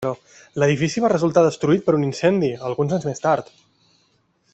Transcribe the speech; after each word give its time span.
L'edifici 0.61 1.03
va 1.03 1.11
resultar 1.13 1.43
destruït 1.47 1.85
per 1.89 1.95
un 1.97 2.07
incendi 2.07 2.49
alguns 2.71 2.97
anys 2.97 3.07
més 3.11 3.23
tard. 3.27 3.53